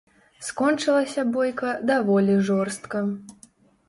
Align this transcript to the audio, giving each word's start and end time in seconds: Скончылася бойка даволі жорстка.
Скончылася 0.45 1.25
бойка 1.35 1.73
даволі 1.89 2.39
жорстка. 2.47 3.03